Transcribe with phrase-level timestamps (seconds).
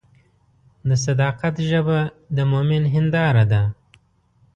[0.87, 1.99] د صداقت ژبه
[2.35, 3.61] د مؤمن هنداره ده.